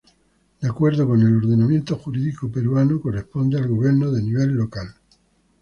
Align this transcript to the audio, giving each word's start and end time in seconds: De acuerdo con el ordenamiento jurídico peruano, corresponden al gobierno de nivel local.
De 0.59 0.67
acuerdo 0.67 1.07
con 1.07 1.21
el 1.21 1.35
ordenamiento 1.37 1.95
jurídico 1.95 2.49
peruano, 2.51 2.99
corresponden 2.99 3.61
al 3.65 3.69
gobierno 3.69 4.11
de 4.11 4.23
nivel 4.23 4.53
local. 4.55 4.87